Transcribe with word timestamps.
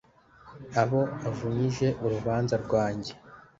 abo 0.81 1.01
avunyije 1.29 1.87
urubanza 2.03 2.55
rwange, 2.63 3.11